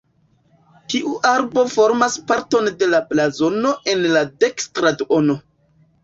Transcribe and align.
Tiu 0.91 1.09
arbo 1.31 1.65
formas 1.73 2.15
parton 2.31 2.69
de 2.81 2.87
la 2.93 3.01
blazono 3.11 3.73
en 3.93 4.01
la 4.15 4.23
dekstra 4.45 4.93
duono. 5.03 5.37